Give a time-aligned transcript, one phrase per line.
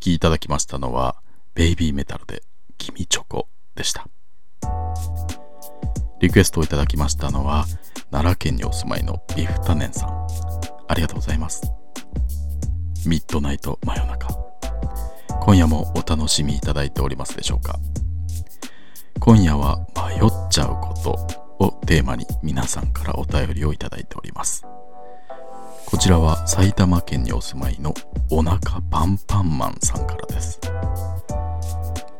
[0.00, 1.16] きいただきましたのは、
[1.54, 2.42] ベイビーメタルで
[2.78, 4.08] 君チョコでした。
[6.20, 7.66] リクエストをいただきましたのは、
[8.10, 10.26] 奈良県にお住まいのビフタネンさん。
[10.88, 11.62] ありがとうございます。
[13.06, 14.28] ミッドナイト真夜中。
[15.42, 17.78] 今夜もお楽しみいただいておりますでしょうか
[19.20, 24.64] 今夜は迷っちゃうことをテーマに皆さんからお便りをいただいております。
[25.86, 27.94] こちらは埼玉県にお住まいの
[28.30, 30.60] お腹パンパンマンさんからです。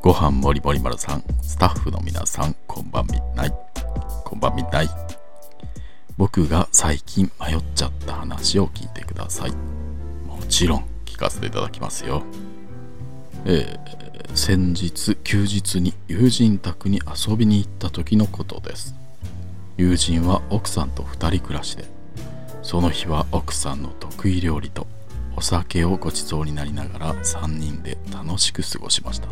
[0.02, 3.52] ご飯もりもり丸さん、スタッフの皆さん、こんばんみない。
[4.24, 4.88] こんばんみない。
[6.16, 9.50] 僕が最近迷っちゃった話を聞いてください。
[10.26, 12.22] もちろん聞かせていただきますよ。
[13.44, 18.94] えー、先日休日に友人宅に遊びに行った時のことです。
[19.76, 21.84] 友人は奥さんと2人暮らしで
[22.70, 24.86] その日は奥さんの得意料理と
[25.36, 29.26] お酒をごちそうになりながら3人で楽しく過ごしました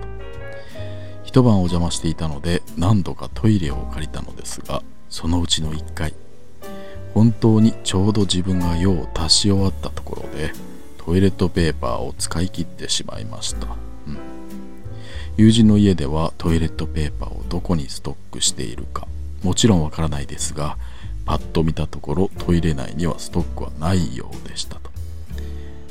[1.23, 6.15] 一晩お邪魔していたので何度かトイレを借りたのですがそのうちの1回
[7.15, 10.51] 本当にちょうど自分が用を足し終わったところで
[10.96, 13.68] トイレットペーパーを使い切ってしまいました、
[14.09, 14.18] うん、
[15.37, 19.07] 友人の家ではトイレットペーパーをどこにストックしているか
[19.45, 20.77] もちろんわからないですが
[21.29, 24.90] パッと見たところトイレ内にはストックはないようでしたと。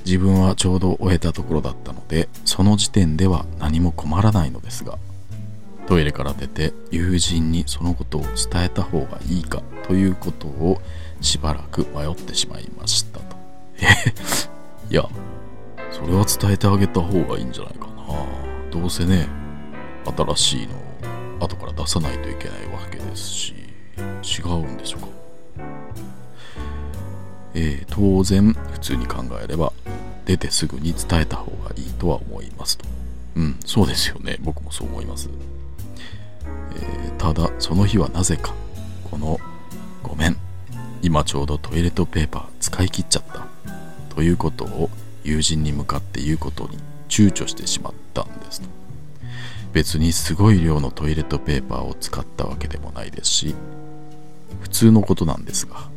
[0.04, 4.98] 自分はちょうど終えたところだったのでその時点では何も困らないのですが
[5.86, 10.82] トイレから出て友人にそのことを伝えた方がいいかということを
[11.22, 13.36] しばらく迷ってしまいましたと。
[13.80, 13.86] え
[14.90, 15.08] いや
[15.92, 17.92] それは伝えてあげた方がいいんじゃないかな。
[18.72, 19.28] どうせね
[20.18, 20.74] 新しいの
[21.42, 23.54] を後から出さないといけないわけですし
[24.40, 25.27] 違うんでしょうか？
[27.54, 29.74] えー、当然普通に考えれば
[30.26, 32.86] 出てすぐに伝えた方がいいとは思いますと。
[33.36, 34.38] うん、そうですよね。
[34.42, 35.30] 僕もそう思います。
[36.76, 38.54] えー、ただ、その日はなぜか、
[39.10, 39.40] この、
[40.04, 40.38] ごめん、
[41.02, 43.48] 今ちょうどトイレットペーパー使い切っちゃった、
[44.16, 44.90] ということを
[45.24, 46.78] 友人に向かって言うことに
[47.10, 48.68] 躊躇してしまったんですと。
[49.74, 53.56] 別にすごい量のトイレットペーパーを使ったわけでもないですし、
[54.78, 55.90] 通のことなんですが、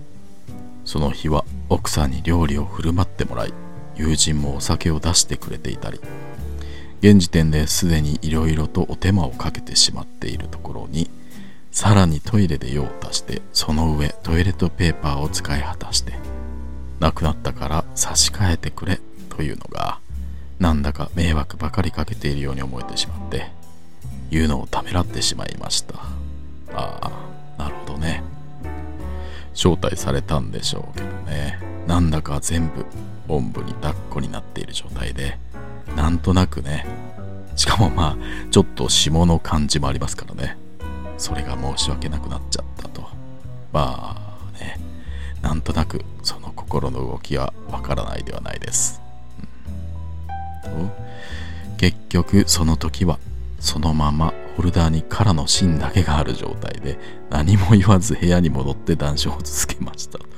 [0.84, 3.54] その日は奥さんに料理を振る舞ってもらい
[3.94, 6.00] 友人もお酒を出してくれていたり
[7.00, 11.08] 現時点ですでにいろいろとお手間をかけてしまっているところに
[11.70, 16.14] さらにトイレで用を足してその上トイレットペーパーを使い果たして
[16.98, 18.98] なくなったから差し替えてくれ
[19.28, 20.00] というのが
[20.58, 23.52] なんだか迷惑ばかりかけているように思えてしまって
[24.30, 25.94] 言うのをためらってしまいました。
[26.74, 27.29] ああ。
[29.54, 31.58] 招待されたんでしょうけどね。
[31.86, 32.86] なんだか全部
[33.28, 35.38] おんぶに抱っこになっている状態で。
[35.96, 36.86] なんとなくね。
[37.56, 38.16] しかもまあ
[38.50, 40.56] ちょっと霜の感じもありますからね。
[41.18, 43.02] それが申し訳なくなっちゃったと。
[43.72, 44.16] ま
[44.54, 44.78] あね。
[45.42, 49.00] なんとなくその心の動きはわからないではないです、
[50.66, 50.90] うん、
[51.78, 53.18] 結局その時は
[53.58, 56.98] そのままホルダーにカラの芯だけがある状態で
[57.30, 60.18] 何も言わず部屋に戻って談笑を続けました。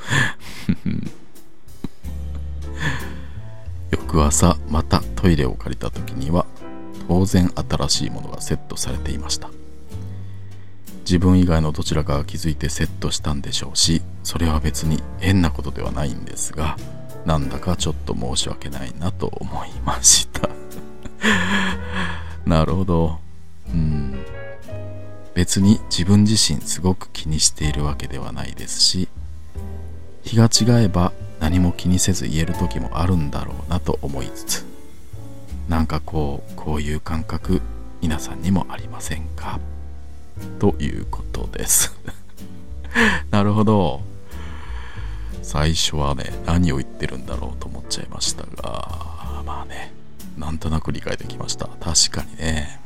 [3.90, 6.46] 翌朝またトイレを借りた時には
[7.08, 9.50] 当然新しいものがセットされていました。
[11.04, 16.76] 自分以外のどちらかが気づいてセットしたんでしょうしそれは別に変なことではないんですが
[17.26, 20.48] なんだかちょっと申し訳ないなと思いました。
[22.46, 23.18] なるほど。
[25.34, 29.08] 別に自分自身すごく気にしているわけではないですし、
[30.22, 34.66] 日が違えば何も気にせず言える時もあるんだろうなと思いつつ、
[35.68, 37.60] なんかこう、こういう感覚、
[38.00, 39.58] 皆さんにもありませんか？
[40.58, 41.94] ということです。
[43.30, 44.02] なるほど。
[45.42, 49.92] 最初はね、何を言ってるんだろうと思っちゃいましたが、まあね、
[50.38, 52.80] なんとなく理解できました確かにね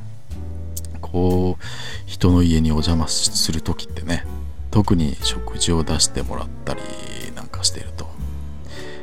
[1.13, 1.65] こう
[2.07, 4.25] 人の家にお邪魔する時ってね
[4.71, 6.81] 特に食事を出してもらったり
[7.35, 8.09] なんかしてると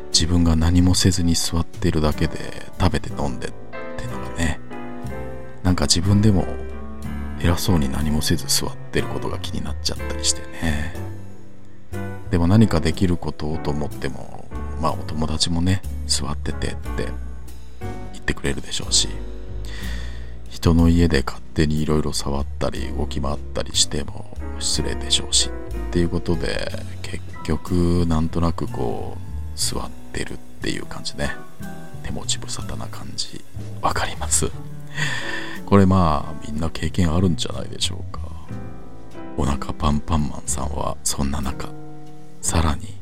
[0.09, 3.51] 自分が何もせずに座ってるだけで食べて飲んでっ
[3.97, 4.59] てのがね
[5.63, 6.45] なんか自分でも
[7.41, 10.93] 偉そうに何もせず座ってることが気になっちゃったりしてね。
[12.31, 14.49] でも何かできることをと思っても
[14.81, 17.07] まあお友達もね座っててって
[18.11, 19.07] 言ってくれるでしょうし
[20.63, 25.49] 人の家で勝手にいろいろ触ったり動き回ったりしても失礼でしょうし。
[25.49, 25.51] っ
[25.91, 26.71] ていうことで
[27.01, 31.35] 結局なんとなくこう座ってるっていう感じね。
[32.03, 33.43] 手持ち無沙汰な感じ。
[33.81, 34.49] わかります。
[35.65, 38.21] これまあみんな経験あるんじゃないでしょうか。
[39.35, 41.67] お腹パンパンマンさんはそんな中。
[42.41, 42.93] さらに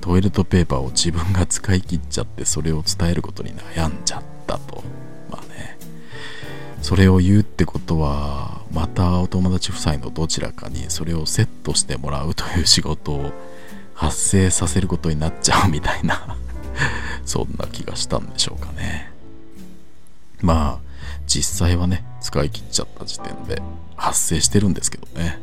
[0.00, 4.84] トイレットペーパーを自分が使い切っちゃってそれを伝えることに悩んじゃったと。
[5.28, 5.79] まあね。
[6.82, 13.32] それを言うってことはまたお友達夫妻のどちらかにそれをセットしてもらうという仕事を
[13.94, 16.36] 発生させることになっちゃうみたいな
[17.26, 19.12] そんな気がしたんでしょうかね。
[20.40, 20.90] まあ
[21.26, 23.62] 実際はね使い切っちゃった時点で
[23.96, 25.38] 発生してるんですけどね。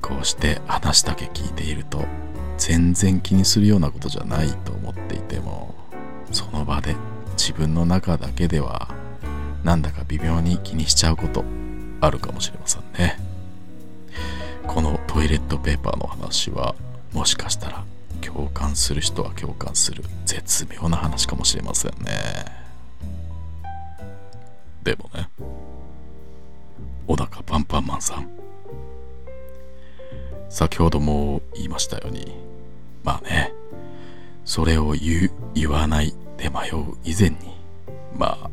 [0.00, 2.04] こうして話だけ聞いていると
[2.58, 5.74] 全然気にするようなことじゃないと思っていても
[6.32, 6.94] その場で
[7.36, 8.88] 自分の中だけでは
[9.66, 11.44] なんだか微妙に気にしちゃうこと
[12.00, 13.18] あるかもしれませんね。
[14.64, 16.76] このトイレットペーパーの話は
[17.12, 17.84] もしかしたら
[18.20, 22.44] 共感する人は共感する絶妙な話かもしれませんね。
[24.84, 25.28] でもね
[27.08, 28.30] お腹パンパンマンさん。
[30.48, 32.36] 先ほども言いましたように
[33.02, 33.52] まあね
[34.44, 37.36] それを言う言わないで迷う以前に
[38.16, 38.45] まあ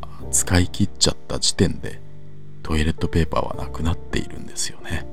[0.54, 2.00] 使い切っちゃった時点で
[2.62, 5.04] トイレットペーパーはなくなっているんですよね。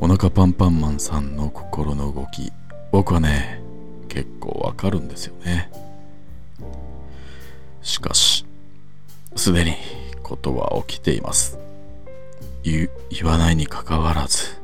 [0.00, 2.50] お腹パンパンマンさんの心の動き
[2.90, 3.60] 僕はね
[4.08, 5.70] 結構わかるんですよね。
[7.82, 8.46] しかし
[9.36, 9.74] すでに
[10.22, 11.58] ことは起きています。
[12.62, 14.58] 言言わないにかかわらず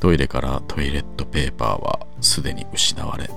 [0.00, 3.30] トイレからトイレットペーパーはすでに失われ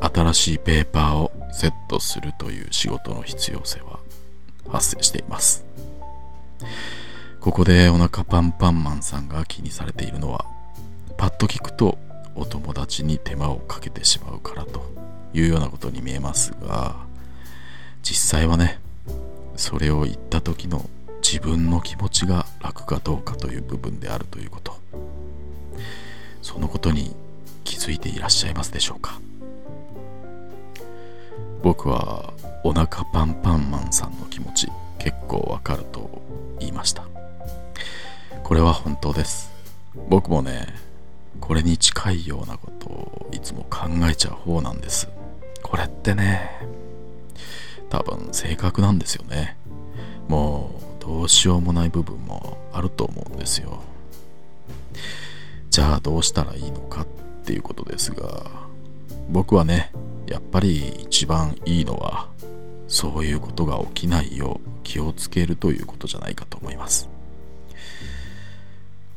[0.00, 3.98] 新しいペーパーをセットするという仕事の必要性は
[4.68, 5.64] 発生しています。
[7.40, 10.44] ここでお腹パンパンマンさんが気にされているのは
[11.16, 11.98] パッと聞くと
[12.36, 14.80] お友達に手間をかけてしまうからと
[15.34, 16.94] いうようなことに見えますが
[18.02, 18.78] 実際はね
[19.56, 20.88] それを言った時の
[21.20, 24.80] 自分の気持ちが楽かどうかという部分であるということ。
[26.42, 27.14] そのことに
[27.64, 29.20] 気づいていらっしゃいますでしょうか？
[31.62, 32.32] 僕は
[32.64, 34.68] お腹パンパンマンさんの気持ち
[34.98, 36.22] 結構わかると
[36.58, 37.06] 言いました。
[38.42, 39.50] これは本当です。
[40.08, 40.66] 僕もね
[41.40, 45.08] これに近いようなことをいつも考えちゃう方なんです。
[45.62, 46.50] これってね
[47.90, 49.56] 多分性格なんですよね。
[50.28, 53.80] もうどうしようもない部分もあると思うんですよ。
[55.70, 57.06] じゃあどうしたらいいのかっ
[57.44, 58.44] ていうことですが
[59.30, 59.90] 僕はね
[60.26, 62.26] やっぱり一番いいのは
[62.88, 67.08] そういうことが起きないよう気をつけるということじゃないかと思います。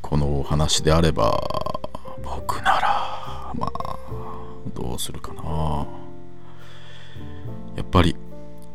[0.04, 1.42] このお話であれば
[2.24, 3.98] 僕ならまあ
[4.75, 5.88] どうするかな。
[7.75, 8.16] やっぱり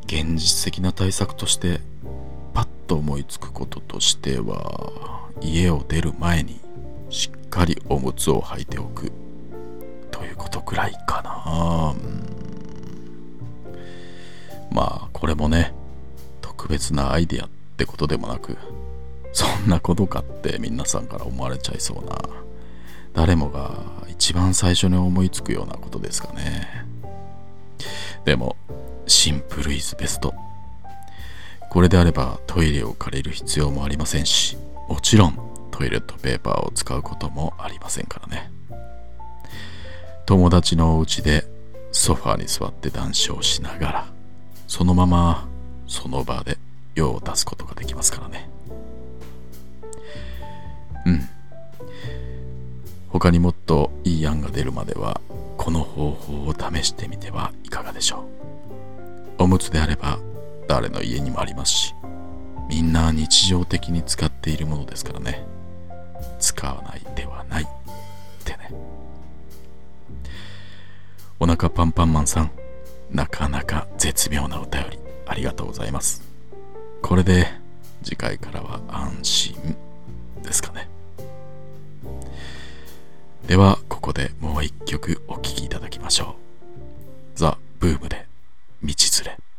[0.06, 1.80] 現実的な対策として
[2.52, 6.58] パッと思いつくこととしては家を出る前に
[7.10, 9.12] しっかりおむつを履いておく
[10.10, 12.39] ということくらいかな、うん、
[14.70, 15.72] まあこれもね
[16.40, 18.56] 特別なアイデアってことでもなく
[19.32, 22.18] そんなことかって皆さんから思われちゃいそうな
[23.14, 26.86] 誰もが一番最初に思いつくようなことですかね。
[28.24, 28.56] でも
[29.06, 30.34] シンプルイズベスト。
[31.70, 34.56] これであればトイレを借りる必要もありませんし
[34.88, 35.38] もちろん
[35.70, 38.50] トイレットペーパーを使うこともありませんからね。
[40.26, 41.44] 友達のお家で
[41.90, 44.06] ソファーに座って談笑しながら
[44.70, 45.48] そのまま
[45.88, 46.56] その場で
[46.94, 48.48] 用を出すことができますからね。
[51.04, 51.28] うん。
[53.08, 55.20] 他にもっといい案が出るまでは
[55.56, 58.24] この方法を試してみてはいかがでしょ
[59.38, 59.42] う。
[59.42, 60.20] おむつであれば
[60.68, 61.94] 誰の家にもありますし
[62.68, 65.44] みんな日常的に使っているものですからね。
[66.38, 67.66] 使わないではないっ
[68.44, 68.70] てね。
[71.40, 72.59] お腹パンパンマンさん
[73.10, 76.22] なかなか絶妙なお便りありがとうございます。
[77.02, 77.46] これで
[78.02, 79.76] 次回からは安心
[80.42, 80.88] ですかね。
[83.46, 86.36] ではここでもう一曲お聴きいただきましょ
[87.34, 87.38] う。
[87.38, 88.26] ザ・ブームで
[88.82, 89.49] 道連れ。